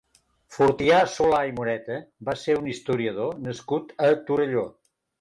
[0.53, 1.99] Fortià Solà i Moreta
[2.31, 4.69] va ser un historiador nascut a Torelló.